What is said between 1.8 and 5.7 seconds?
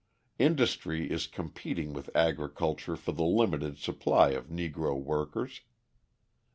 with agriculture for the limited supply of Negro workers.